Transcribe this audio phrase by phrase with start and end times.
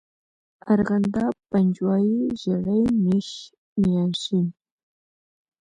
[0.73, 3.29] ارغنداب، پنجوائی، ژړی، نیش،
[3.81, 4.47] میانشین.